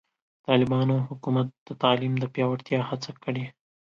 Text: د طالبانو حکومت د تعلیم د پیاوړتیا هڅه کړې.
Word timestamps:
د 0.35 0.39
طالبانو 0.49 0.95
حکومت 1.09 1.47
د 1.67 1.69
تعلیم 1.83 2.13
د 2.19 2.25
پیاوړتیا 2.33 2.79
هڅه 2.89 3.11
کړې. 3.23 3.45